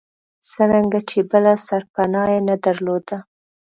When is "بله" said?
1.31-1.53